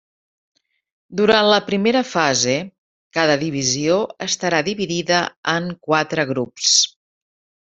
[1.19, 2.55] Durant la primera fase,
[3.19, 5.21] cada divisió estarà dividida
[5.55, 6.75] en quatre grups.